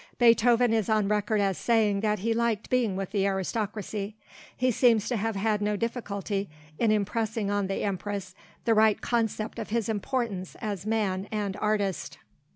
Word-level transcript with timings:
Beethoven 0.17 0.73
is 0.73 0.89
on 0.89 1.07
record 1.07 1.39
as 1.41 1.59
saying 1.59 1.99
that 1.99 2.17
he 2.17 2.33
liked 2.33 2.71
being 2.71 2.95
with 2.95 3.11
the 3.11 3.27
aristocracy. 3.27 4.15
He 4.57 4.71
seems 4.71 5.07
to 5.09 5.15
have 5.15 5.35
had 5.35 5.61
no 5.61 5.75
difficulty 5.77 6.49
in 6.79 6.91
impressing 6.91 7.51
on 7.51 7.67
the 7.67 7.83
Empress 7.83 8.33
the 8.65 8.73
right 8.73 8.99
concept 8.99 9.59
of 9.59 9.69
his 9.69 9.87
importance 9.87 10.55
as 10.59 10.87
man 10.87 11.27
and 11.31 11.55
artist. 11.57 12.17